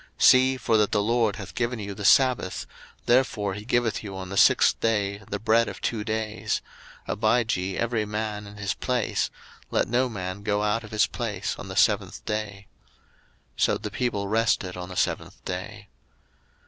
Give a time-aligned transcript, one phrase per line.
[0.17, 2.65] 02:016:029 See, for that the LORD hath given you the sabbath,
[3.05, 6.63] therefore he giveth you on the sixth day the bread of two days;
[7.07, 9.29] abide ye every man in his place,
[9.69, 12.65] let no man go out of his place on the seventh day.
[13.59, 15.87] 02:016:030 So the people rested on the seventh day.